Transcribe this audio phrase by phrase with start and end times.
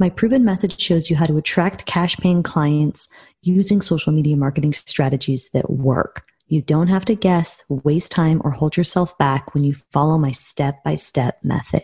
[0.00, 3.08] My proven method shows you how to attract cash paying clients
[3.42, 6.24] using social media marketing strategies that work.
[6.46, 10.30] You don't have to guess, waste time, or hold yourself back when you follow my
[10.30, 11.82] step by step method.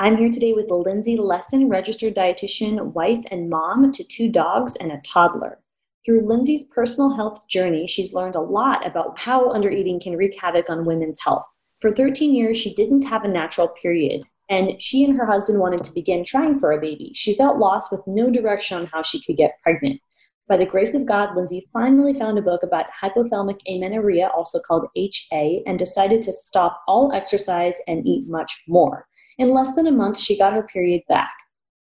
[0.00, 4.90] I'm here today with Lindsey Lusson, registered dietitian, wife, and mom to two dogs and
[4.90, 5.58] a toddler.
[6.06, 10.70] Through Lindsey's personal health journey, she's learned a lot about how undereating can wreak havoc
[10.70, 11.44] on women's health.
[11.82, 15.82] For 13 years, she didn't have a natural period, and she and her husband wanted
[15.84, 17.12] to begin trying for a baby.
[17.14, 20.00] She felt lost with no direction on how she could get pregnant.
[20.48, 24.88] By the grace of God, Lindsey finally found a book about hypothalamic amenorrhea, also called
[24.96, 29.06] HA, and decided to stop all exercise and eat much more.
[29.38, 31.32] In less than a month, she got her period back.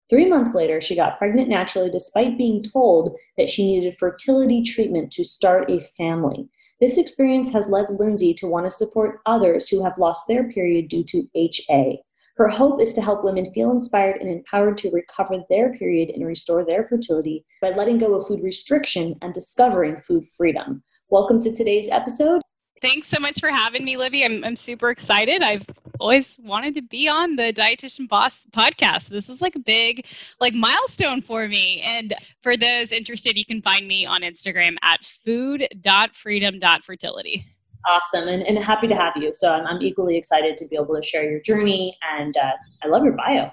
[0.09, 5.11] Three months later, she got pregnant naturally despite being told that she needed fertility treatment
[5.13, 6.49] to start a family.
[6.79, 10.89] This experience has led Lindsey to want to support others who have lost their period
[10.89, 12.01] due to HA.
[12.37, 16.23] Her hope is to help women feel inspired and empowered to recover their period and
[16.23, 20.83] restore their fertility by letting go of food restriction and discovering food freedom.
[21.09, 22.43] Welcome to today's episode.
[22.79, 24.23] Thanks so much for having me, Libby.
[24.23, 25.41] I'm, I'm super excited.
[25.41, 25.65] I've
[25.99, 29.07] always wanted to be on the Dietitian Boss podcast.
[29.07, 30.05] This is like a big
[30.39, 31.81] like milestone for me.
[31.83, 37.45] And for those interested, you can find me on Instagram at food.freedom.fertility.
[37.85, 38.27] Awesome.
[38.27, 39.33] And, and happy to have you.
[39.33, 41.97] So I'm, I'm equally excited to be able to share your journey.
[42.17, 43.51] And uh, I love your bio.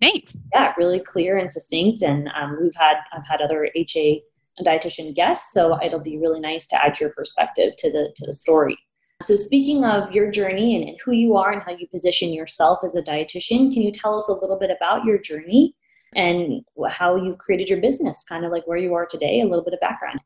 [0.00, 0.34] Thanks.
[0.54, 2.02] Yeah, really clear and succinct.
[2.02, 4.22] And um, we've had, I've had other HA
[4.64, 5.52] dietitian guests.
[5.52, 8.76] So it'll be really nice to add your perspective to the to the story.
[9.20, 12.78] So speaking of your journey and, and who you are and how you position yourself
[12.84, 15.74] as a dietitian, can you tell us a little bit about your journey
[16.14, 19.64] and how you've created your business, kind of like where you are today, a little
[19.64, 20.20] bit of background?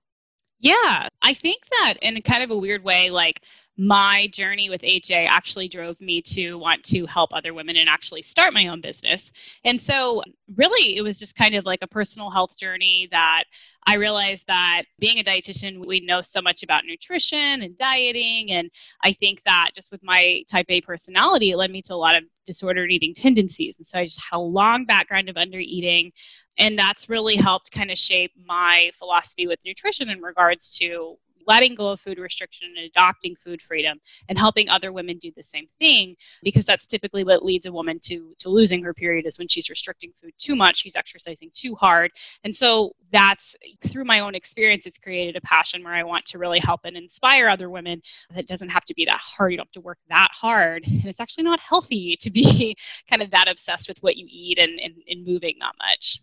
[0.63, 3.43] Yeah, I think that in kind of a weird way, like
[3.77, 8.23] my journey with HA actually drove me to want to help other women and actually
[8.23, 9.33] start my own business.
[9.65, 10.23] And so,
[10.55, 13.43] really, it was just kind of like a personal health journey that
[13.89, 18.53] I realized that being a dietitian, we know so much about nutrition and dieting.
[18.53, 18.71] And
[19.03, 22.15] I think that just with my type A personality, it led me to a lot
[22.15, 23.79] of disordered eating tendencies.
[23.79, 26.13] And so I just had a long background of under eating.
[26.59, 31.75] And that's really helped kind of shape my philosophy with nutrition in regards to letting
[31.75, 33.99] go of food restriction and adopting food freedom
[34.29, 37.99] and helping other women do the same thing because that's typically what leads a woman
[38.03, 41.75] to to losing her period is when she's restricting food too much she's exercising too
[41.75, 42.11] hard.
[42.45, 46.39] And so that's through my own experience it's created a passion where i want to
[46.39, 48.03] really help and inspire other women.
[48.35, 50.85] That doesn't have to be that hard you don't have to work that hard.
[50.87, 52.77] And it's actually not healthy to be
[53.11, 56.19] kind of that obsessed with what you eat and, and, and moving that much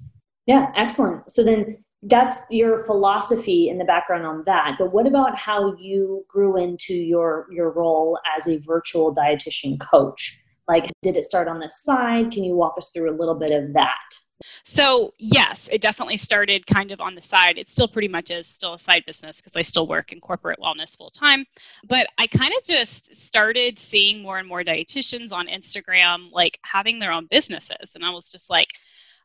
[0.49, 1.29] yeah excellent.
[1.31, 6.25] So then that's your philosophy in the background on that but what about how you
[6.29, 10.41] grew into your your role as a virtual dietitian coach?
[10.67, 12.31] Like did it start on the side?
[12.31, 14.09] Can you walk us through a little bit of that?
[14.63, 17.59] So yes it definitely started kind of on the side.
[17.59, 20.59] It still pretty much is still a side business because i still work in corporate
[20.59, 21.45] wellness full time
[21.87, 26.97] but i kind of just started seeing more and more dietitians on instagram like having
[26.97, 28.69] their own businesses and i was just like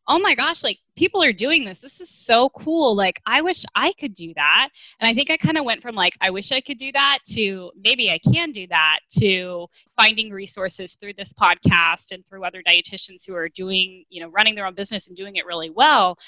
[0.07, 1.81] oh my gosh, like people are doing this.
[1.81, 2.95] This is so cool.
[2.95, 4.69] Like, I wish I could do that.
[5.01, 7.19] And I think I kind of went from like, I wish I could do that
[7.31, 9.67] to maybe I can do that to
[9.97, 14.55] finding resources through this podcast and through other dietitians who are doing, you know, running
[14.55, 16.19] their own business and doing it really well.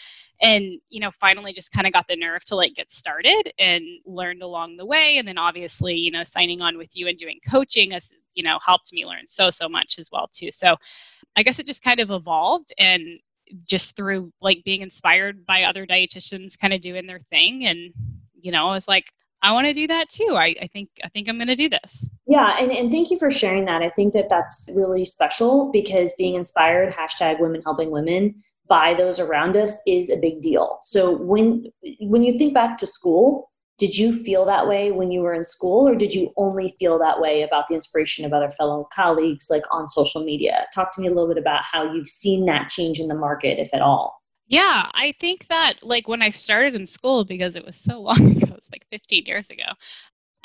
[0.42, 3.84] And, you know, finally just kind of got the nerve to like get started and
[4.06, 5.16] learned along the way.
[5.18, 8.58] And then obviously, you know, signing on with you and doing coaching has, you know,
[8.64, 10.50] helped me learn so, so much as well, too.
[10.50, 10.76] So,
[11.38, 13.20] I guess it just kind of evolved and
[13.64, 17.92] just through like being inspired by other dietitians kind of doing their thing and
[18.40, 19.10] you know i was like
[19.42, 20.34] i want to do that too.
[20.36, 22.08] I, I think i think i'm going to do this.
[22.26, 23.82] Yeah and, and thank you for sharing that.
[23.82, 29.20] I think that that's really special because being inspired hashtag women helping women by those
[29.20, 30.78] around us is a big deal.
[30.82, 31.66] So when
[32.00, 35.44] when you think back to school did you feel that way when you were in
[35.44, 39.48] school or did you only feel that way about the inspiration of other fellow colleagues
[39.50, 40.66] like on social media?
[40.74, 43.58] Talk to me a little bit about how you've seen that change in the market
[43.58, 44.22] if at all.
[44.48, 48.16] Yeah i think that like when i started in school because it was so long
[48.16, 49.64] ago it was like 15 years ago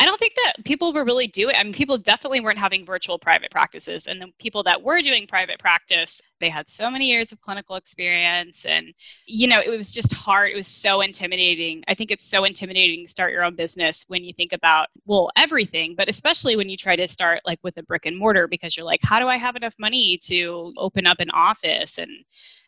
[0.01, 1.55] I don't think that people were really doing.
[1.55, 5.27] I mean, people definitely weren't having virtual private practices, and the people that were doing
[5.27, 8.95] private practice, they had so many years of clinical experience, and
[9.27, 10.49] you know, it was just hard.
[10.49, 11.83] It was so intimidating.
[11.87, 15.29] I think it's so intimidating to start your own business when you think about well
[15.37, 18.75] everything, but especially when you try to start like with a brick and mortar because
[18.75, 22.09] you're like, how do I have enough money to open up an office and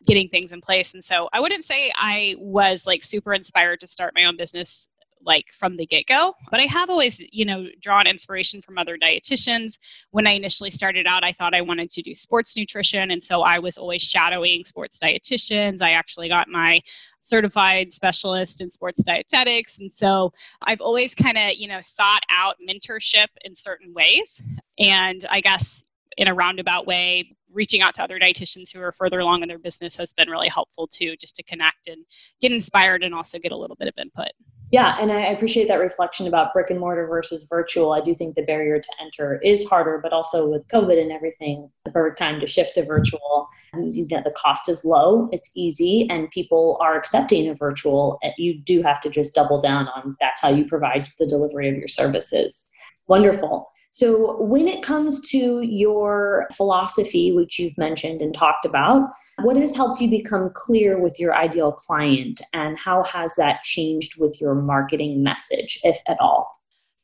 [0.06, 0.94] getting things in place?
[0.94, 4.88] And so I wouldn't say I was like super inspired to start my own business
[5.26, 6.34] like from the get go.
[6.52, 9.78] But I have always, you know, drawn inspiration from other dietitians.
[10.12, 13.12] When I initially started out, I thought I wanted to do sports nutrition.
[13.12, 15.82] And so I was always shadowing sports dietitians.
[15.82, 16.82] I actually got my
[17.22, 19.80] certified specialist in sports dietetics.
[19.80, 20.34] And so
[20.64, 24.42] I've always kind of, you know, sought out mentorship in certain ways.
[24.78, 25.84] And I guess
[26.18, 29.60] in a roundabout way, reaching out to other dietitians who are further along in their
[29.60, 32.04] business has been really helpful too, just to connect and
[32.42, 34.30] get inspired and also get a little bit of input.
[34.74, 37.92] Yeah, and I appreciate that reflection about brick and mortar versus virtual.
[37.92, 41.70] I do think the barrier to enter is harder, but also with COVID and everything,
[41.86, 43.48] the perfect time to shift to virtual.
[43.74, 48.18] The cost is low, it's easy, and people are accepting a virtual.
[48.24, 51.70] Uh, you do have to just double down on that's how you provide the delivery
[51.70, 52.66] of your services.
[53.08, 53.70] Wonderful.
[53.94, 59.08] So, when it comes to your philosophy, which you've mentioned and talked about,
[59.44, 64.20] what has helped you become clear with your ideal client, and how has that changed
[64.20, 66.50] with your marketing message, if at all?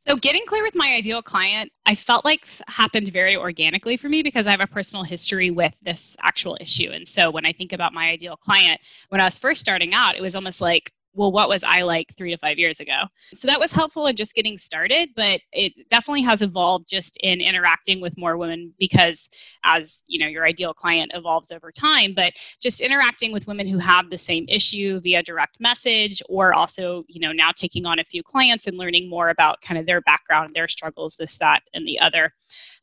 [0.08, 4.24] So, getting clear with my ideal client, I felt like happened very organically for me
[4.24, 6.90] because I have a personal history with this actual issue.
[6.90, 10.16] And so, when I think about my ideal client, when I was first starting out,
[10.16, 13.01] it was almost like well, what was I like three to five years ago?
[13.33, 17.42] So that was helpful in just getting started, but it definitely has evolved just in
[17.42, 19.30] interacting with more women because
[19.66, 22.31] as you know, your ideal client evolves over time, but
[22.62, 27.19] just interacting with women who have the same issue via direct message or also, you
[27.19, 30.51] know, now taking on a few clients and learning more about kind of their background,
[30.54, 32.33] their struggles, this, that, and the other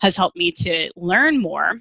[0.02, 1.76] has helped me to learn more.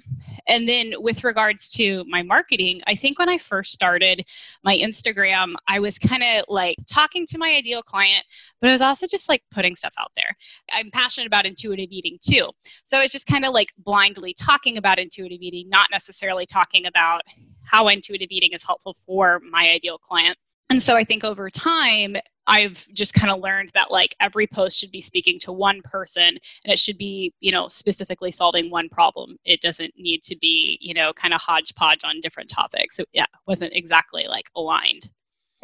[0.48, 4.24] And then with regards to my marketing, I think when I first started
[4.64, 8.24] my Instagram, I was kind of like talking to my ideal client,
[8.60, 10.36] but I was also just like putting stuff out there.
[10.72, 12.50] I'm passionate about intuitive eating too.
[12.84, 17.22] So it's just kind of like blindly talking about intuitive eating, not necessarily talking about
[17.62, 20.36] how intuitive eating is helpful for my ideal client.
[20.70, 22.16] And so I think over time,
[22.48, 26.28] I've just kind of learned that like every post should be speaking to one person
[26.28, 29.36] and it should be, you know, specifically solving one problem.
[29.44, 32.98] It doesn't need to be, you know, kind of hodgepodge on different topics.
[32.98, 35.10] It, yeah, wasn't exactly like aligned.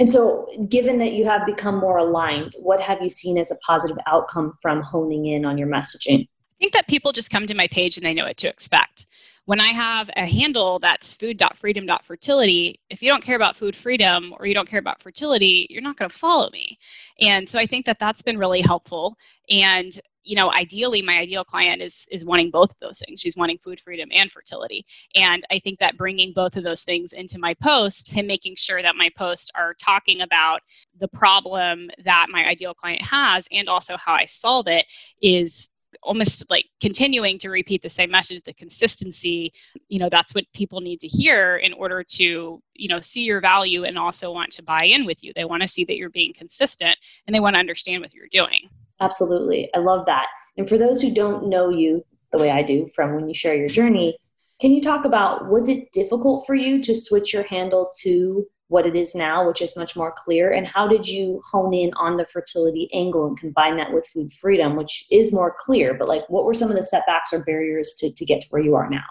[0.03, 3.57] And so, given that you have become more aligned, what have you seen as a
[3.65, 6.23] positive outcome from honing in on your messaging?
[6.23, 9.07] I think that people just come to my page and they know what to expect
[9.47, 14.47] when I have a handle that's food.freedom.fertility, if you don't care about food freedom or
[14.47, 16.79] you don't care about fertility, you're not going to follow me.
[17.21, 19.17] And so I think that that's been really helpful.
[19.51, 23.21] And you know ideally my ideal client is is wanting both of those things.
[23.21, 24.85] She's wanting food freedom and fertility.
[25.17, 28.83] And i think that bringing both of those things into my post and making sure
[28.83, 30.61] that my posts are talking about
[30.99, 34.85] the problem that my ideal client has and also how i solve it
[35.21, 35.69] is
[36.03, 39.53] almost like continuing to repeat the same message the consistency.
[39.89, 43.41] You know that's what people need to hear in order to you know see your
[43.41, 45.33] value and also want to buy in with you.
[45.35, 46.97] They want to see that you're being consistent
[47.27, 48.69] and they want to understand what you're doing
[49.01, 52.89] absolutely i love that and for those who don't know you the way i do
[52.95, 54.17] from when you share your journey
[54.61, 58.87] can you talk about was it difficult for you to switch your handle to what
[58.87, 60.51] it is now, which is much more clear?
[60.51, 64.33] And how did you hone in on the fertility angle and combine that with food
[64.33, 65.93] freedom, which is more clear?
[65.93, 68.63] But like, what were some of the setbacks or barriers to, to get to where
[68.63, 69.05] you are now?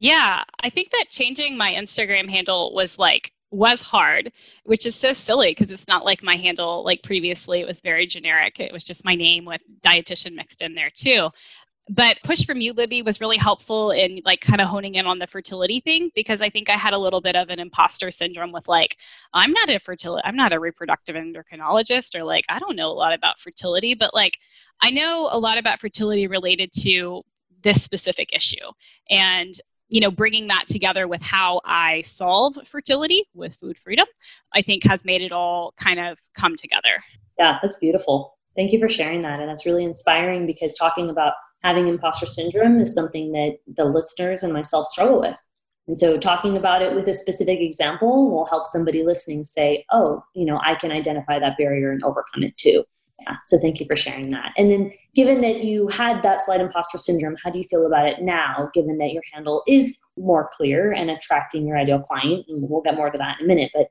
[0.00, 4.32] Yeah, I think that changing my Instagram handle was like was hard,
[4.64, 7.60] which is so silly because it's not like my handle like previously.
[7.60, 8.60] It was very generic.
[8.60, 11.30] It was just my name with dietitian mixed in there too
[11.88, 15.18] but push from you libby was really helpful in like kind of honing in on
[15.18, 18.52] the fertility thing because i think i had a little bit of an imposter syndrome
[18.52, 18.96] with like
[19.34, 22.92] i'm not a fertility i'm not a reproductive endocrinologist or like i don't know a
[22.92, 24.38] lot about fertility but like
[24.82, 27.22] i know a lot about fertility related to
[27.62, 28.66] this specific issue
[29.10, 29.54] and
[29.88, 34.06] you know bringing that together with how i solve fertility with food freedom
[34.54, 36.98] i think has made it all kind of come together
[37.38, 41.34] yeah that's beautiful thank you for sharing that and that's really inspiring because talking about
[41.62, 45.38] having imposter syndrome is something that the listeners and myself struggle with.
[45.88, 50.22] And so talking about it with a specific example will help somebody listening say, oh,
[50.34, 52.84] you know, I can identify that barrier and overcome it too.
[53.26, 53.36] Yeah.
[53.44, 54.52] So thank you for sharing that.
[54.56, 58.06] And then given that you had that slight imposter syndrome, how do you feel about
[58.06, 62.46] it now, given that your handle is more clear and attracting your ideal client?
[62.48, 63.72] And we'll get more to that in a minute.
[63.74, 63.88] But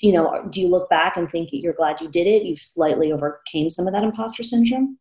[0.00, 2.42] you know, do you look back and think you're glad you did it?
[2.42, 4.98] You've slightly overcame some of that imposter syndrome?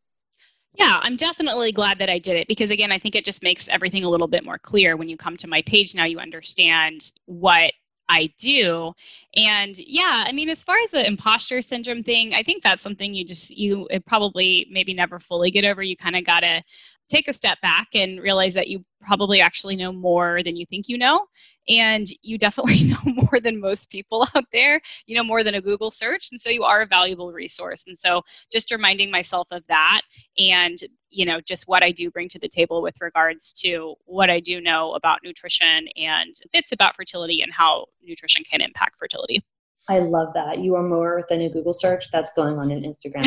[0.77, 3.67] Yeah, I'm definitely glad that I did it because, again, I think it just makes
[3.70, 4.98] everything a little bit more clear.
[4.98, 7.74] When you come to my page now, you understand what
[8.10, 8.94] I do.
[9.36, 13.14] And yeah, I mean, as far as the imposter syndrome thing, I think that's something
[13.14, 15.82] you just, you probably maybe never fully get over.
[15.82, 16.62] You kind of got to
[17.08, 20.88] take a step back and realize that you probably actually know more than you think
[20.88, 21.26] you know.
[21.68, 24.80] And you definitely know more than most people out there.
[25.08, 26.30] You know more than a Google search.
[26.32, 27.86] And so you are a valuable resource.
[27.88, 28.22] And so
[28.52, 30.02] just reminding myself of that
[30.38, 30.78] and,
[31.15, 34.41] you know, just what I do bring to the table with regards to what I
[34.41, 39.43] do know about nutrition and bits about fertility and how nutrition can impact fertility.
[39.88, 40.60] I love that.
[40.60, 42.12] You are more than a Google search.
[42.12, 43.24] That's going on an Instagram.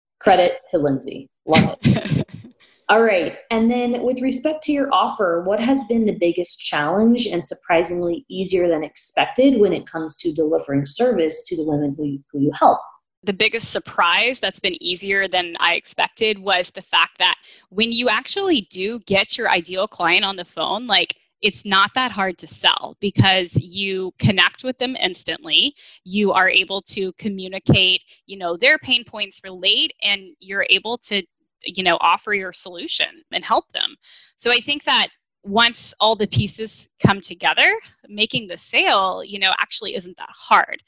[0.20, 1.30] Credit to Lindsey.
[1.46, 2.26] Love it.
[2.88, 3.38] All right.
[3.50, 8.24] And then with respect to your offer, what has been the biggest challenge and surprisingly
[8.28, 12.40] easier than expected when it comes to delivering service to the women who you, who
[12.40, 12.78] you help?
[13.26, 17.34] The biggest surprise that's been easier than I expected was the fact that
[17.70, 22.12] when you actually do get your ideal client on the phone, like it's not that
[22.12, 25.74] hard to sell because you connect with them instantly.
[26.04, 31.22] You are able to communicate you know their pain points relate and you're able to
[31.64, 33.96] you know offer your solution and help them.
[34.36, 35.08] So i think that
[35.42, 37.72] once all the pieces come together
[38.08, 40.82] making the sale you know actually isn't that hard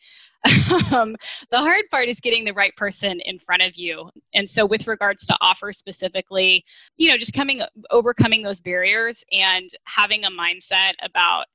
[0.93, 1.17] um,
[1.51, 4.09] the hard part is getting the right person in front of you.
[4.35, 6.65] And so with regards to offer specifically
[6.97, 11.47] you know just coming overcoming those barriers and having a mindset about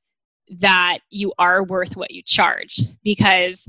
[0.60, 2.78] that you are worth what you charge.
[3.02, 3.66] Because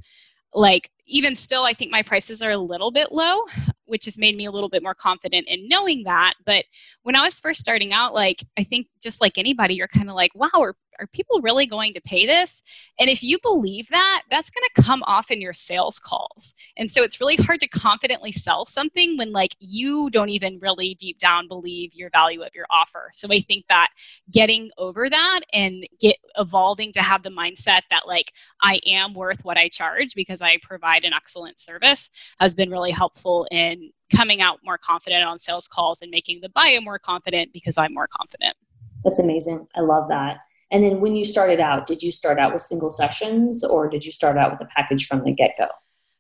[0.54, 3.42] like even still i think my prices are a little bit low
[3.86, 6.34] which has made me a little bit more confident in knowing that.
[6.46, 6.66] But
[7.04, 10.16] when i was first starting out like i think just like anybody you're kind of
[10.16, 12.64] like wow are, are people really going to pay this?
[13.00, 16.54] And if you believe that that's going to come off in your sales calls.
[16.78, 20.96] And so it's really hard to confidently sell something when like you don't even really
[20.96, 23.10] deep down believe your value of your offer.
[23.14, 23.88] So i think that
[24.32, 28.32] getting over that and get evolving to have the mindset that like
[28.64, 32.10] i am worth what i charge because i provide an excellent service
[32.40, 36.50] has been really helpful in coming out more confident on sales calls and making the
[36.50, 38.56] buyer more confident because i'm more confident.
[39.04, 39.68] That's amazing.
[39.76, 40.40] I love that
[40.76, 44.04] and then when you started out, did you start out with single sessions or did
[44.04, 45.68] you start out with a package from the get go?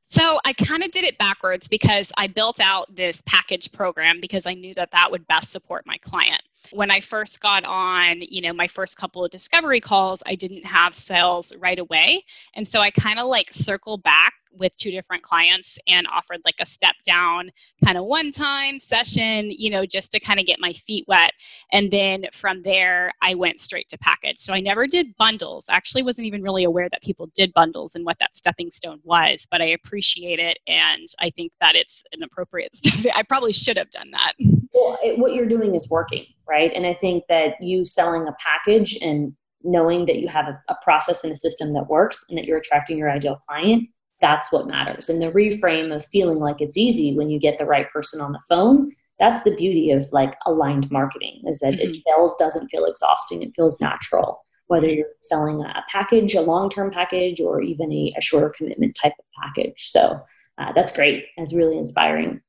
[0.04, 4.48] So I kind of did it backwards because I built out this package program because
[4.48, 6.42] I knew that that would best support my client.
[6.72, 10.64] When I first got on, you know, my first couple of discovery calls, I didn't
[10.64, 12.24] have sales right away.
[12.54, 16.56] And so I kind of like circle back with two different clients and offered like
[16.62, 17.50] a step down
[17.86, 21.32] kind of one time session, you know, just to kind of get my feet wet.
[21.72, 24.38] And then from there, I went straight to package.
[24.38, 25.66] So I never did bundles.
[25.70, 29.48] Actually, wasn't even really aware that people did bundles and what that stepping stone was,
[29.50, 30.58] but I appreciate it.
[30.68, 33.14] And I think that it's an appropriate step.
[33.16, 34.34] I probably should have done that.
[34.74, 36.72] Well, it, what you're doing is working, right?
[36.74, 39.34] And I think that you selling a package and
[39.64, 42.58] knowing that you have a, a process and a system that works and that you're
[42.58, 43.90] attracting your ideal client
[44.22, 45.10] that's what matters.
[45.10, 48.32] And the reframe of feeling like it's easy when you get the right person on
[48.32, 51.94] the phone, that's the beauty of like aligned marketing is that mm-hmm.
[51.96, 54.42] it sales doesn't feel exhausting, it feels natural.
[54.68, 58.98] Whether you're selling a package, a long term package, or even a, a, shorter commitment
[59.00, 59.76] type of package.
[59.78, 60.20] So
[60.58, 61.26] uh, that's great.
[61.38, 62.42] That's really inspiring.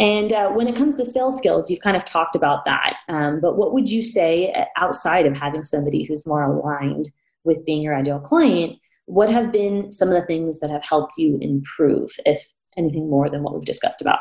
[0.00, 2.96] And uh, when it comes to sales skills, you've kind of talked about that.
[3.08, 7.10] Um, but what would you say uh, outside of having somebody who's more aligned
[7.44, 8.76] with being your ideal client?
[9.06, 12.42] What have been some of the things that have helped you improve, if
[12.76, 14.18] anything more than what we've discussed about?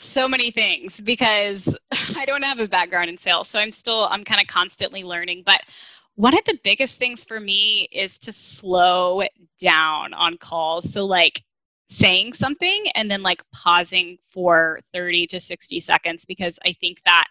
[0.00, 1.76] so many things because
[2.16, 3.48] I don't have a background in sales.
[3.48, 5.42] So I'm still, I'm kind of constantly learning.
[5.44, 5.60] But
[6.14, 9.22] one of the biggest things for me is to slow
[9.60, 10.92] down on calls.
[10.92, 11.42] So, like,
[11.90, 17.28] saying something and then like pausing for 30 to 60 seconds because I think that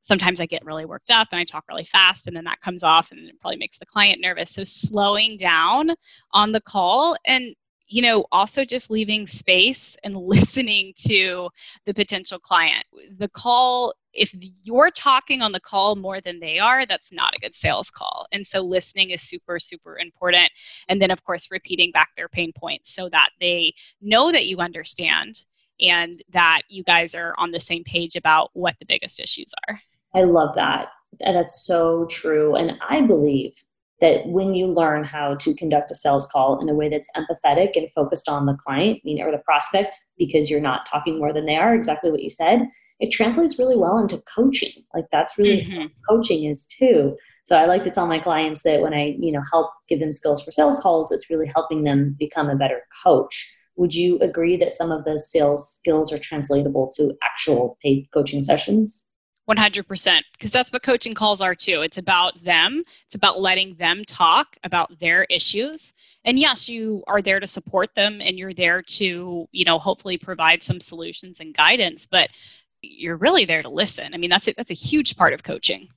[0.00, 2.82] sometimes I get really worked up and I talk really fast and then that comes
[2.82, 4.50] off and it probably makes the client nervous.
[4.50, 5.90] So slowing down
[6.32, 7.54] on the call and
[7.90, 11.48] you know also just leaving space and listening to
[11.84, 12.84] the potential client.
[13.18, 17.40] The call if you're talking on the call more than they are, that's not a
[17.40, 18.26] good sales call.
[18.32, 20.50] And so listening is super, super important.
[20.88, 24.58] And then, of course, repeating back their pain points so that they know that you
[24.58, 25.44] understand
[25.80, 29.80] and that you guys are on the same page about what the biggest issues are.
[30.14, 30.88] I love that.
[31.20, 32.54] That's so true.
[32.54, 33.54] And I believe
[34.00, 37.72] that when you learn how to conduct a sales call in a way that's empathetic
[37.74, 41.56] and focused on the client or the prospect, because you're not talking more than they
[41.56, 42.68] are, exactly what you said,
[43.00, 44.84] it translates really well into coaching.
[44.94, 45.86] Like that's really mm-hmm.
[46.08, 47.16] coaching is too.
[47.44, 50.12] So I like to tell my clients that when I, you know, help give them
[50.12, 54.56] skills for sales calls, it's really helping them become a better coach would you agree
[54.56, 59.06] that some of the sales skills are translatable to actual paid coaching sessions?
[59.48, 61.80] 100% because that's what coaching calls are too.
[61.80, 62.84] It's about them.
[63.06, 65.94] It's about letting them talk about their issues.
[66.26, 70.18] And yes you are there to support them and you're there to you know hopefully
[70.18, 72.28] provide some solutions and guidance but
[72.82, 74.12] you're really there to listen.
[74.12, 75.88] I mean that's a, that's a huge part of coaching.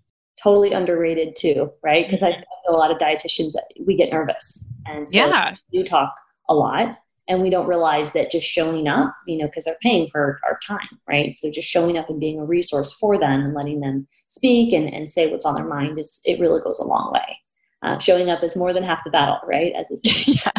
[0.42, 2.06] Totally underrated too right?
[2.06, 3.54] Because i know a lot of dietitians
[3.86, 4.72] we get nervous.
[4.86, 5.56] And so yeah.
[5.72, 6.14] you talk
[6.48, 10.08] a lot and we don't realize that just showing up you know because they're paying
[10.08, 11.36] for our time right?
[11.36, 14.92] So just showing up and being a resource for them and letting them speak and,
[14.92, 17.38] and say what's on their mind is it really goes a long way.
[17.84, 20.52] Uh, showing up is more than half the battle right as this yeah.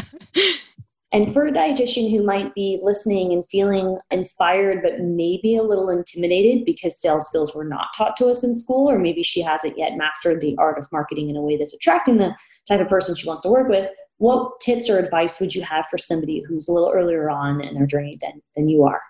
[1.12, 5.88] and for a dietitian who might be listening and feeling inspired but maybe a little
[5.88, 9.78] intimidated because sales skills were not taught to us in school or maybe she hasn't
[9.78, 12.34] yet mastered the art of marketing in a way that's attracting the
[12.66, 13.88] type of person she wants to work with
[14.22, 17.74] what tips or advice would you have for somebody who's a little earlier on in
[17.74, 19.02] their journey than, than you are?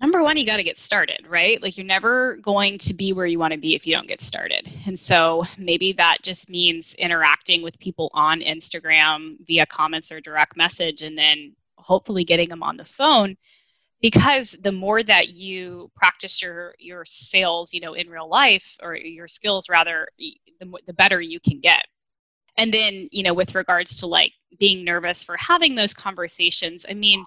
[0.00, 1.60] Number one, you got to get started, right?
[1.60, 4.20] Like you're never going to be where you want to be if you don't get
[4.20, 4.70] started.
[4.86, 10.56] And so maybe that just means interacting with people on Instagram via comments or direct
[10.56, 13.36] message and then hopefully getting them on the phone
[14.00, 18.94] because the more that you practice your your sales you know in real life or
[18.94, 21.84] your skills rather the, the better you can get
[22.58, 26.94] and then you know with regards to like being nervous for having those conversations i
[26.94, 27.24] mean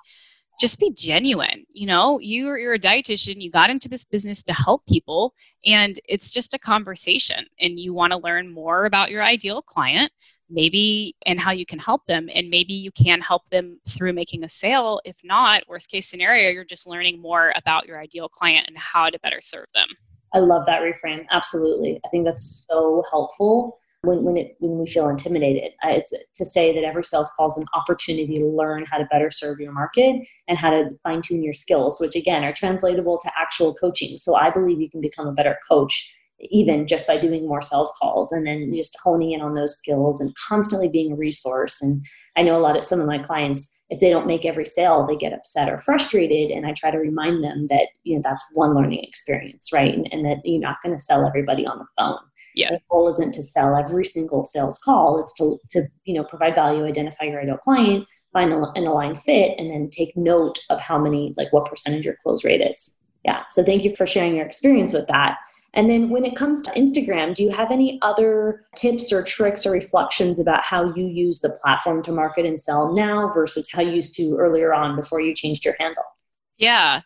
[0.60, 2.20] just be genuine you know?
[2.20, 5.34] You're, you're a dietitian you got into this business to help people
[5.66, 10.12] and it's just a conversation and you want to learn more about your ideal client
[10.50, 14.44] maybe and how you can help them and maybe you can help them through making
[14.44, 15.02] a sale.
[15.04, 19.08] If not worst case scenario you're just learning more about your ideal client and how
[19.08, 19.88] to better serve them.
[20.34, 22.00] I love that reframe absolutely.
[22.06, 25.72] I think that's so helpful when, when, it, when we feel intimidated.
[25.84, 29.32] It's to say that every sales call is an opportunity to learn how to better
[29.32, 30.16] serve your market
[30.48, 34.18] and how to fine tune your skills, which again are translatable to actual coaching.
[34.18, 36.10] So I believe you can become a better coach
[36.40, 40.20] even just by doing more sales calls and then just honing in on those skills
[40.20, 41.82] and constantly being a resource.
[41.82, 44.66] And I know a lot of some of my clients, if they don't make every
[44.66, 46.52] sale, they get upset or frustrated.
[46.52, 49.94] And I try to remind them that, you know, that's one learning experience, right?
[49.94, 52.20] And, and that you're not going to sell everybody on the phone.
[52.56, 52.72] Yeah.
[52.72, 55.20] The goal isn't to sell every single sales call.
[55.20, 59.60] It's to, to you know, provide value, identify your ideal client, find an aligned fit,
[59.60, 62.98] and then take note of how many, like what percentage your close rate is.
[63.24, 63.44] Yeah.
[63.50, 65.38] So thank you for sharing your experience with that.
[65.74, 69.66] And then when it comes to Instagram, do you have any other tips or tricks
[69.66, 73.82] or reflections about how you use the platform to market and sell now versus how
[73.82, 76.04] you used to earlier on before you changed your handle?
[76.58, 77.02] Yeah.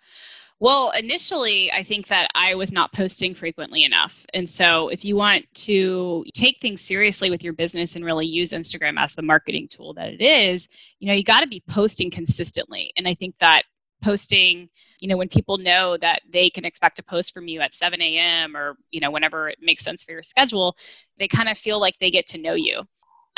[0.62, 4.26] Well, initially, I think that I was not posting frequently enough.
[4.34, 8.52] And so, if you want to take things seriously with your business and really use
[8.52, 10.68] Instagram as the marketing tool that it is,
[11.00, 12.92] you know, you got to be posting consistently.
[12.98, 13.64] And I think that
[14.02, 14.70] posting,
[15.00, 18.02] you know, when people know that they can expect a post from you at 7
[18.02, 18.56] a.m.
[18.56, 20.76] or, you know, whenever it makes sense for your schedule,
[21.18, 22.84] they kind of feel like they get to know you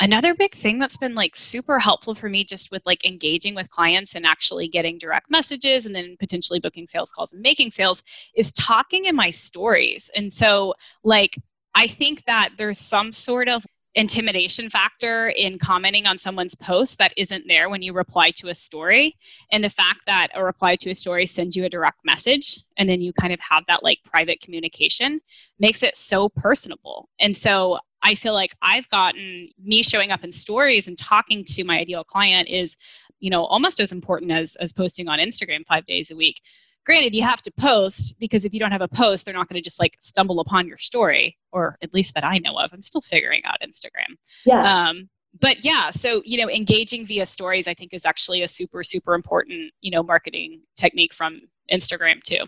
[0.00, 3.70] another big thing that's been like super helpful for me just with like engaging with
[3.70, 8.02] clients and actually getting direct messages and then potentially booking sales calls and making sales
[8.34, 10.10] is talking in my stories.
[10.16, 10.74] And so
[11.04, 11.36] like
[11.74, 17.12] i think that there's some sort of intimidation factor in commenting on someone's post that
[17.16, 19.14] isn't there when you reply to a story.
[19.52, 22.88] And the fact that a reply to a story sends you a direct message and
[22.88, 25.20] then you kind of have that like private communication
[25.58, 27.08] makes it so personable.
[27.20, 31.64] And so I feel like I've gotten me showing up in stories and talking to
[31.64, 32.76] my ideal client is,
[33.20, 36.40] you know, almost as important as as posting on Instagram five days a week.
[36.84, 39.60] Granted, you have to post because if you don't have a post, they're not going
[39.60, 42.72] to just like stumble upon your story, or at least that I know of.
[42.72, 44.16] I'm still figuring out Instagram.
[44.44, 44.88] Yeah.
[44.88, 45.08] Um,
[45.40, 49.14] but yeah, so you know, engaging via stories, I think, is actually a super super
[49.14, 52.44] important you know marketing technique from Instagram too.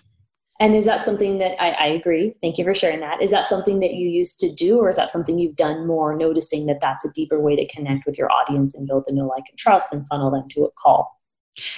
[0.60, 2.34] And is that something that I, I, agree?
[2.40, 3.20] Thank you for sharing that.
[3.20, 6.16] Is that something that you used to do, or is that something you've done more,
[6.16, 9.26] noticing that that's a deeper way to connect with your audience and build the know,
[9.26, 11.20] like, and trust and funnel them to a call?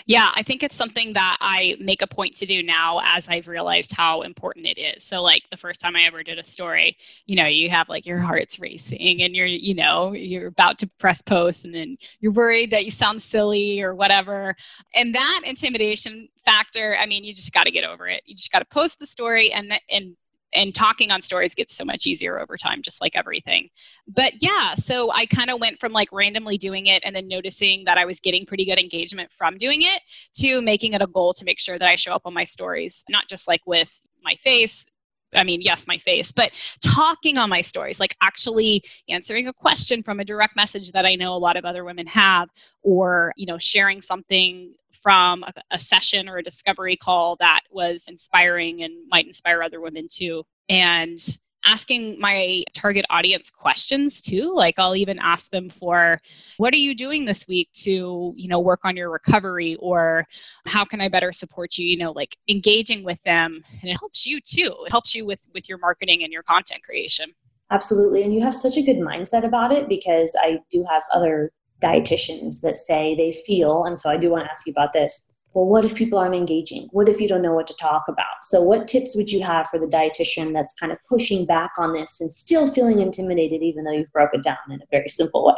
[0.07, 3.47] Yeah, I think it's something that I make a point to do now as I've
[3.47, 5.05] realized how important it is.
[5.05, 8.07] So like the first time I ever did a story, you know, you have like
[8.07, 12.33] your heart's racing and you're, you know, you're about to press post and then you're
[12.33, 14.57] worried that you sound silly or whatever.
[14.95, 18.23] And that intimidation factor, I mean, you just got to get over it.
[18.25, 20.17] You just got to post the story and and
[20.55, 23.69] and talking on stories gets so much easier over time just like everything.
[24.09, 27.85] But yeah so i kind of went from like randomly doing it and then noticing
[27.85, 30.01] that i was getting pretty good engagement from doing it
[30.35, 33.05] to making it a goal to make sure that i show up on my stories
[33.09, 34.85] not just like with my face
[35.35, 40.03] I mean, yes, my face, but talking on my stories, like actually answering a question
[40.03, 42.49] from a direct message that I know a lot of other women have,
[42.83, 48.07] or, you know, sharing something from a, a session or a discovery call that was
[48.09, 50.45] inspiring and might inspire other women too.
[50.69, 51.19] And
[51.67, 56.19] asking my target audience questions too like i'll even ask them for
[56.59, 59.77] what are you doing this week to you know work on your recovery?
[59.77, 60.27] Or
[60.67, 61.87] how can i better support you?
[61.87, 64.75] You know like engaging with them and it helps you too.
[64.87, 67.33] It helps you with with your marketing and your content creation.
[67.71, 68.23] Absolutely.
[68.23, 71.53] And you have such a good mindset about it because i do have other
[71.83, 75.33] dietitians that say they feel and so i do want to ask you about this
[75.57, 76.87] well, what if people aren't engaging?
[76.93, 78.43] What if you don't know what to talk about?
[78.43, 81.95] So, what tips would you have for the dietitian that's kind of pushing back on
[81.95, 85.47] this and still feeling intimidated, even though you've broke it down in a very simple
[85.47, 85.55] way?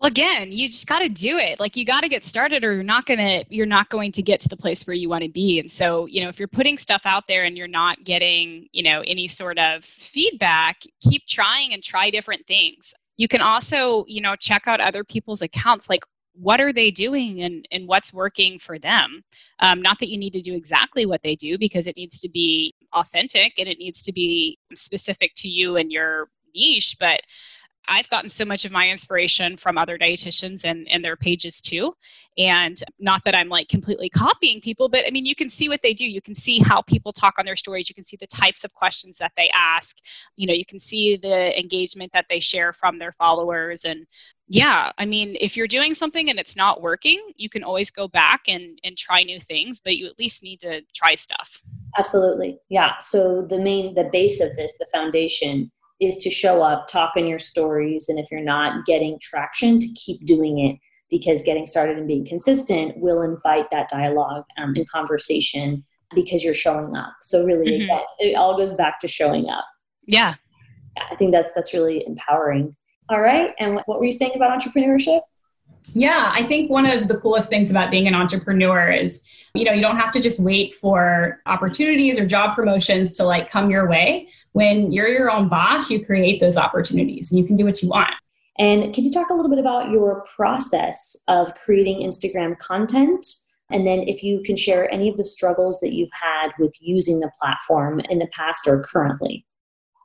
[0.00, 1.60] Well, again, you just got to do it.
[1.60, 4.40] Like you got to get started, or you're not gonna you're not going to get
[4.40, 5.60] to the place where you want to be.
[5.60, 8.82] And so, you know, if you're putting stuff out there and you're not getting, you
[8.82, 12.94] know, any sort of feedback, keep trying and try different things.
[13.16, 15.88] You can also, you know, check out other people's accounts.
[15.88, 19.22] Like what are they doing and, and what's working for them
[19.60, 22.28] um, not that you need to do exactly what they do because it needs to
[22.28, 27.20] be authentic and it needs to be specific to you and your niche but
[27.88, 31.94] I've gotten so much of my inspiration from other dietitians and, and their pages too.
[32.38, 35.82] And not that I'm like completely copying people, but I mean, you can see what
[35.82, 36.08] they do.
[36.08, 37.88] You can see how people talk on their stories.
[37.88, 39.98] You can see the types of questions that they ask.
[40.36, 43.84] You know, you can see the engagement that they share from their followers.
[43.84, 44.06] And
[44.48, 48.08] yeah, I mean, if you're doing something and it's not working, you can always go
[48.08, 51.60] back and, and try new things, but you at least need to try stuff.
[51.98, 52.58] Absolutely.
[52.70, 52.96] Yeah.
[52.98, 55.70] So the main, the base of this, the foundation
[56.02, 59.88] is to show up, talk in your stories, and if you're not getting traction, to
[59.88, 60.78] keep doing it
[61.10, 65.84] because getting started and being consistent will invite that dialogue um, and conversation
[66.14, 67.14] because you're showing up.
[67.22, 67.84] So really, mm-hmm.
[67.84, 69.64] again, it all goes back to showing up.
[70.06, 70.34] Yeah.
[70.96, 71.04] yeah.
[71.10, 72.74] I think that's that's really empowering.
[73.08, 75.20] All right, and what were you saying about entrepreneurship?
[75.94, 79.20] Yeah, I think one of the coolest things about being an entrepreneur is,
[79.54, 83.50] you know, you don't have to just wait for opportunities or job promotions to like
[83.50, 84.28] come your way.
[84.52, 87.88] When you're your own boss, you create those opportunities and you can do what you
[87.88, 88.14] want.
[88.58, 93.26] And can you talk a little bit about your process of creating Instagram content?
[93.70, 97.20] And then if you can share any of the struggles that you've had with using
[97.20, 99.46] the platform in the past or currently.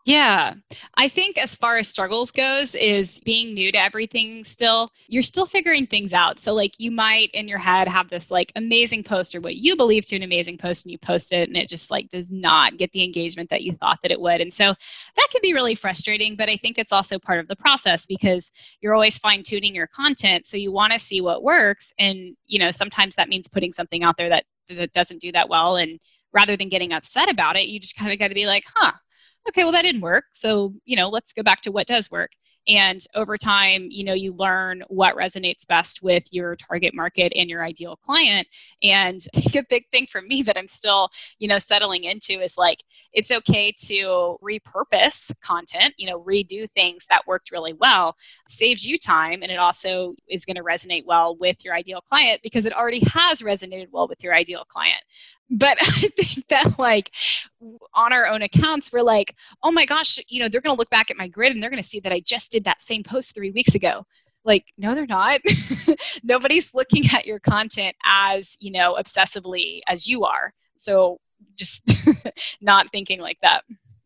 [0.07, 0.53] Yeah.
[0.95, 4.89] I think as far as struggles goes is being new to everything still.
[5.09, 6.39] You're still figuring things out.
[6.39, 9.75] So like you might in your head have this like amazing post or what you
[9.75, 12.77] believe to an amazing post and you post it and it just like does not
[12.77, 14.39] get the engagement that you thought that it would.
[14.39, 14.73] And so
[15.17, 18.49] that can be really frustrating, but I think it's also part of the process because
[18.79, 22.59] you're always fine tuning your content so you want to see what works and you
[22.59, 24.45] know sometimes that means putting something out there that
[24.93, 25.99] doesn't do that well and
[26.33, 28.91] rather than getting upset about it, you just kind of got to be like, "Huh,
[29.49, 30.25] okay, well, that didn't work.
[30.33, 32.31] So, you know, let's go back to what does work.
[32.67, 37.49] And over time you know you learn what resonates best with your target market and
[37.49, 38.47] your ideal client.
[38.83, 39.19] And
[39.55, 42.77] a big thing for me that i'm still you know settling into is like
[43.13, 48.15] it's okay to repurpose content you know redo things that worked really well
[48.47, 52.39] saves you time and it also is going to resonate well with your ideal client
[52.43, 55.01] because it already has resonated well with your ideal client
[55.49, 57.11] but I think that like
[57.93, 59.33] on our own accounts, we're like,
[59.63, 61.69] oh my gosh, you know, they're going to look back at my grid and they're
[61.69, 64.05] going to see that I just did that same post three weeks ago.
[64.43, 65.41] Like, no, they're not.
[66.23, 70.53] Nobody's looking at your content as, you know, obsessively as you are.
[70.77, 71.19] So
[71.55, 72.07] just
[72.61, 73.63] not thinking like that.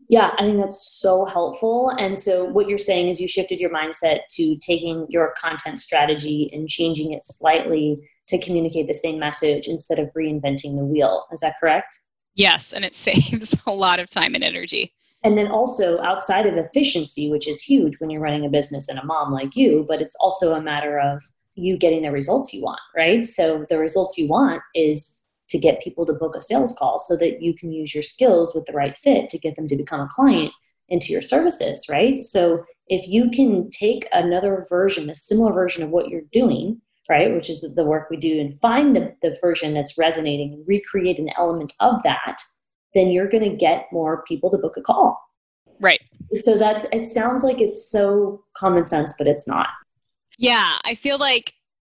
[0.09, 1.89] Yeah, I think that's so helpful.
[1.97, 6.49] And so, what you're saying is you shifted your mindset to taking your content strategy
[6.51, 11.25] and changing it slightly to communicate the same message instead of reinventing the wheel.
[11.31, 11.99] Is that correct?
[12.35, 14.91] Yes, and it saves a lot of time and energy.
[15.23, 18.97] And then also outside of efficiency, which is huge when you're running a business and
[18.97, 21.21] a mom like you, but it's also a matter of
[21.55, 23.23] you getting the results you want, right?
[23.23, 27.15] So the results you want is to get people to book a sales call so
[27.17, 29.99] that you can use your skills with the right fit to get them to become
[29.99, 30.51] a client
[30.87, 32.23] into your services, right?
[32.23, 37.33] So if you can take another version, a similar version of what you're doing, right,
[37.33, 41.19] which is the work we do, and find the, the version that's resonating and recreate
[41.19, 42.37] an element of that,
[42.93, 45.19] then you're going to get more people to book a call.
[45.79, 46.01] Right.
[46.39, 49.67] So that's, it sounds like it's so common sense, but it's not.
[50.37, 50.77] Yeah.
[50.85, 51.53] I feel like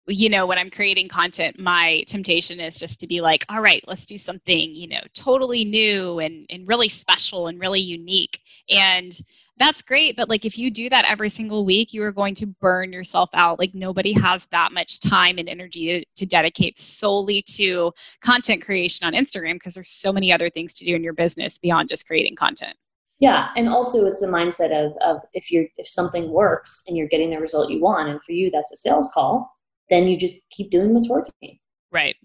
[0.07, 3.83] you know, when I'm creating content, my temptation is just to be like, all right,
[3.87, 8.39] let's do something, you know, totally new and, and really special and really unique.
[8.69, 9.11] And
[9.57, 10.15] that's great.
[10.17, 13.29] But like, if you do that every single week, you are going to burn yourself
[13.33, 13.59] out.
[13.59, 19.05] Like, nobody has that much time and energy to, to dedicate solely to content creation
[19.05, 22.07] on Instagram because there's so many other things to do in your business beyond just
[22.07, 22.75] creating content.
[23.19, 27.07] Yeah, and also it's the mindset of, of if you're if something works and you're
[27.07, 29.49] getting the result you want, and for you that's a sales call,
[29.89, 31.59] then you just keep doing what's working.
[31.91, 32.15] Right.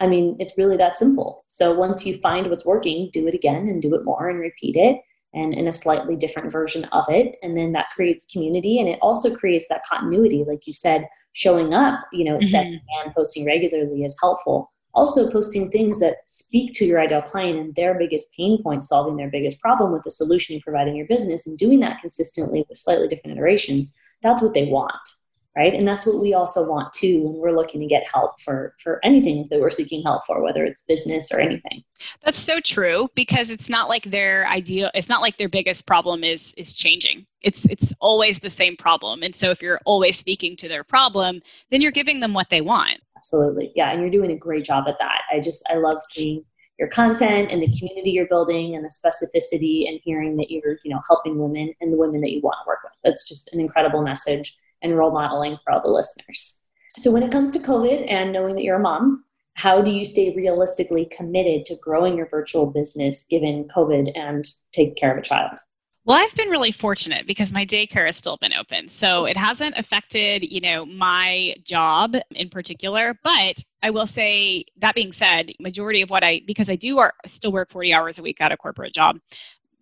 [0.00, 1.44] I mean, it's really that simple.
[1.46, 4.76] So once you find what's working, do it again and do it more and repeat
[4.76, 5.00] it
[5.34, 7.36] and in a slightly different version of it.
[7.42, 10.44] And then that creates community and it also creates that continuity.
[10.46, 12.48] Like you said, showing up, you know, mm-hmm.
[12.48, 14.68] setting and posting regularly is helpful.
[14.94, 19.16] Also, posting things that speak to your ideal client and their biggest pain point, solving
[19.16, 22.64] their biggest problem with the solution you provide in your business, and doing that consistently
[22.68, 23.92] with slightly different iterations.
[24.22, 25.08] That's what they want
[25.56, 25.72] right?
[25.72, 29.00] And that's what we also want too when we're looking to get help for for
[29.04, 31.84] anything that we're seeking help for whether it's business or anything.
[32.24, 36.24] That's so true because it's not like their ideal it's not like their biggest problem
[36.24, 37.26] is is changing.
[37.42, 39.22] It's it's always the same problem.
[39.22, 41.40] And so if you're always speaking to their problem
[41.70, 43.00] then you're giving them what they want.
[43.16, 43.72] Absolutely.
[43.76, 45.22] Yeah and you're doing a great job at that.
[45.32, 46.44] I just i love seeing
[46.80, 50.92] your content and the community you're building and the specificity and hearing that you're you
[50.92, 52.94] know helping women and the women that you want to work with.
[53.04, 56.60] That's just an incredible message and role modeling for all the listeners.
[56.96, 60.04] So, when it comes to COVID and knowing that you're a mom, how do you
[60.04, 65.22] stay realistically committed to growing your virtual business given COVID and taking care of a
[65.22, 65.58] child?
[66.06, 68.90] Well, I've been really fortunate because my daycare has still been open.
[68.90, 74.94] So it hasn't affected, you know, my job in particular, but I will say that
[74.94, 78.22] being said, majority of what I because I do are, still work 40 hours a
[78.22, 79.18] week at a corporate job,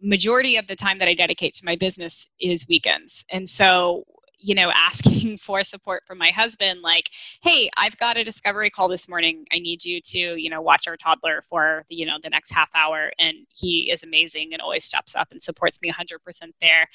[0.00, 3.24] majority of the time that I dedicate to my business is weekends.
[3.30, 4.04] And so
[4.42, 7.10] you know, asking for support from my husband, like,
[7.42, 9.46] hey, I've got a discovery call this morning.
[9.52, 12.70] I need you to, you know, watch our toddler for, you know, the next half
[12.74, 13.12] hour.
[13.18, 16.18] And he is amazing and always steps up and supports me 100%
[16.60, 16.86] there.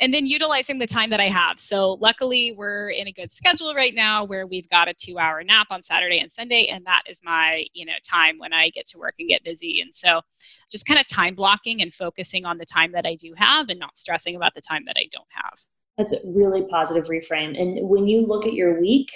[0.00, 1.58] And then utilizing the time that I have.
[1.58, 5.42] So luckily, we're in a good schedule right now where we've got a two hour
[5.42, 6.66] nap on Saturday and Sunday.
[6.66, 9.80] And that is my, you know, time when I get to work and get busy.
[9.80, 10.20] And so
[10.70, 13.80] just kind of time blocking and focusing on the time that I do have and
[13.80, 15.58] not stressing about the time that I don't have.
[15.98, 17.60] That's a really positive reframe.
[17.60, 19.10] And when you look at your week,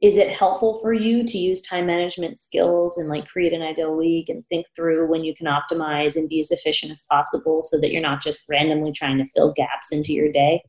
[0.00, 3.96] is it helpful for you to use time management skills and like create an ideal
[3.96, 7.80] week and think through when you can optimize and be as efficient as possible so
[7.80, 10.62] that you're not just randomly trying to fill gaps into your day?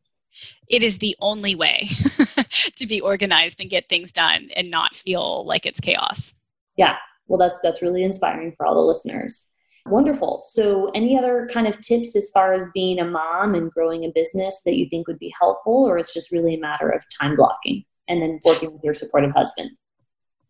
[0.68, 1.88] It is the only way
[2.76, 6.34] to be organized and get things done and not feel like it's chaos.
[6.76, 6.96] Yeah.
[7.28, 9.49] Well, that's that's really inspiring for all the listeners.
[9.90, 10.40] Wonderful.
[10.40, 14.12] So, any other kind of tips as far as being a mom and growing a
[14.14, 17.36] business that you think would be helpful, or it's just really a matter of time
[17.36, 19.72] blocking and then working with your supportive husband?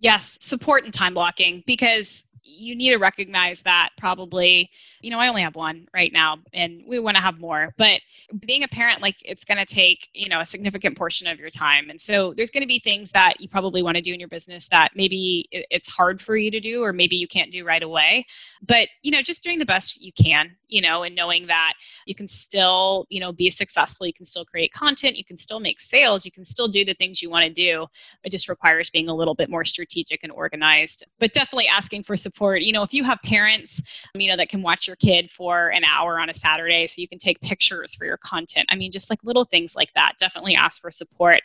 [0.02, 2.24] Yes, support and time blocking because
[2.58, 4.70] you need to recognize that probably
[5.02, 8.02] you know i only have one right now and we want to have more but
[8.46, 11.50] being a parent like it's going to take you know a significant portion of your
[11.50, 11.90] time.
[11.90, 14.30] And so there's going to be things that you probably want to do in your
[14.30, 17.84] business that maybe it's hard for you to do or maybe you can't do right
[17.84, 18.26] away.
[18.62, 21.74] But you know just doing the best you can you know and knowing that
[22.06, 24.06] you can still you know be successful.
[24.06, 25.16] You can still create content.
[25.16, 26.26] You can still make sales.
[26.26, 27.88] You can still do the things you want to do.
[28.24, 31.06] It just requires being a little bit more strategic and organized.
[31.20, 32.62] But definitely asking for support support.
[32.62, 35.84] You know, if you have parents, you know, that can watch your kid for an
[35.84, 38.66] hour on a Saturday so you can take pictures for your content.
[38.70, 40.14] I mean, just like little things like that.
[40.20, 41.42] Definitely ask for support.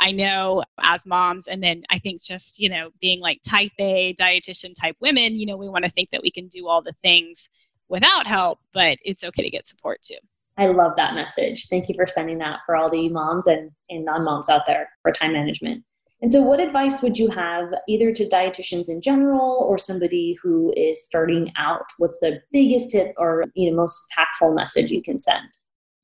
[0.00, 4.14] I know as moms, and then I think just, you know, being like type A,
[4.20, 6.94] dietitian type women, you know, we want to think that we can do all the
[7.02, 7.48] things
[7.88, 10.18] without help, but it's okay to get support too.
[10.58, 11.68] I love that message.
[11.68, 14.90] Thank you for sending that for all the moms and, and non moms out there
[15.02, 15.84] for time management.
[16.24, 20.72] And so, what advice would you have either to dietitians in general or somebody who
[20.74, 21.84] is starting out?
[21.98, 25.46] What's the biggest tip or you know most impactful message you can send?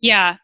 [0.02, 0.36] Yeah,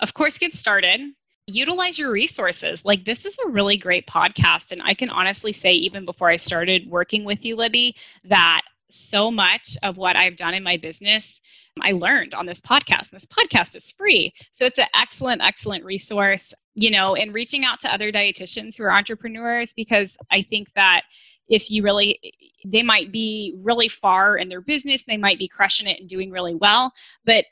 [0.00, 1.00] of course, get started.
[1.46, 2.84] Utilize your resources.
[2.84, 6.34] Like this is a really great podcast, and I can honestly say, even before I
[6.34, 11.40] started working with you, Libby, that so much of what I've done in my business,
[11.80, 13.12] I learned on this podcast.
[13.12, 14.32] And this podcast is free.
[14.50, 18.84] So it's an excellent, excellent resource, you know, and reaching out to other dietitians who
[18.84, 21.02] are entrepreneurs because I think that
[21.48, 22.18] if you really,
[22.64, 26.30] they might be really far in their business, they might be crushing it and doing
[26.30, 26.92] really well.
[27.24, 27.44] But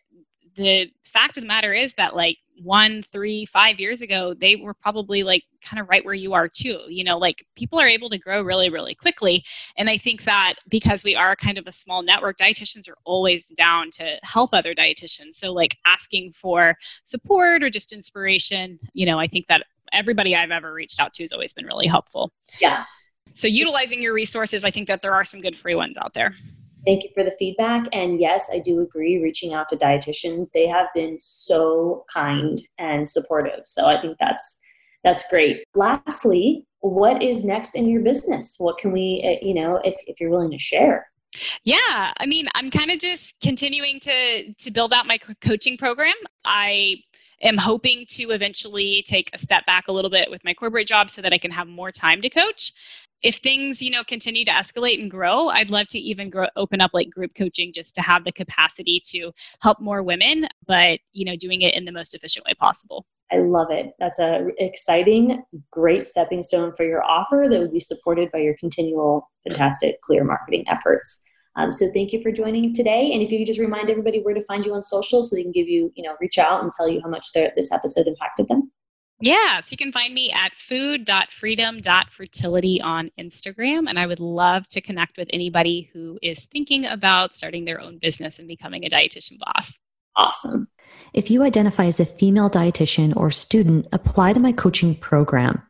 [0.54, 4.74] the fact of the matter is that, like, one, three, five years ago, they were
[4.74, 6.80] probably like kind of right where you are too.
[6.88, 9.44] You know, like people are able to grow really, really quickly.
[9.76, 13.48] And I think that because we are kind of a small network, dietitians are always
[13.48, 15.34] down to help other dietitians.
[15.34, 20.50] So, like asking for support or just inspiration, you know, I think that everybody I've
[20.50, 22.32] ever reached out to has always been really helpful.
[22.60, 22.84] Yeah.
[23.34, 26.32] So, utilizing your resources, I think that there are some good free ones out there.
[26.88, 27.84] Thank you for the feedback.
[27.92, 33.06] And yes, I do agree, reaching out to dietitians, they have been so kind and
[33.06, 33.60] supportive.
[33.64, 34.58] So I think that's
[35.04, 35.64] that's great.
[35.74, 38.56] Lastly, what is next in your business?
[38.56, 41.10] What can we, uh, you know, if, if you're willing to share?
[41.62, 41.76] Yeah,
[42.16, 46.14] I mean, I'm kind of just continuing to to build out my coaching program.
[46.46, 47.02] I
[47.42, 51.10] am hoping to eventually take a step back a little bit with my corporate job
[51.10, 52.72] so that I can have more time to coach.
[53.24, 56.80] If things, you know, continue to escalate and grow, I'd love to even grow, open
[56.80, 61.24] up like group coaching just to have the capacity to help more women, but, you
[61.24, 63.04] know, doing it in the most efficient way possible.
[63.32, 63.92] I love it.
[63.98, 68.54] That's a exciting, great stepping stone for your offer that would be supported by your
[68.58, 71.22] continual fantastic clear marketing efforts.
[71.58, 73.10] Um, so thank you for joining today.
[73.12, 75.42] And if you could just remind everybody where to find you on social so they
[75.42, 78.46] can give you, you know, reach out and tell you how much this episode impacted
[78.46, 78.70] them.
[79.20, 83.88] Yeah, so you can find me at food.freedom.fertility on Instagram.
[83.88, 87.98] And I would love to connect with anybody who is thinking about starting their own
[87.98, 89.80] business and becoming a dietitian boss.
[90.14, 90.68] Awesome.
[91.12, 95.60] If you identify as a female dietitian or student, apply to my coaching program.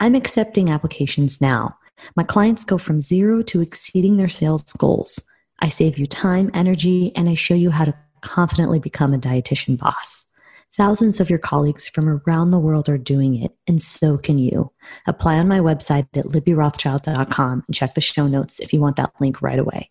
[0.00, 1.76] I'm accepting applications now.
[2.14, 5.22] My clients go from zero to exceeding their sales goals.
[5.60, 9.78] I save you time, energy, and I show you how to confidently become a dietitian
[9.78, 10.26] boss.
[10.74, 14.72] Thousands of your colleagues from around the world are doing it, and so can you.
[15.06, 19.14] Apply on my website at libbyrothschild.com and check the show notes if you want that
[19.18, 19.90] link right away.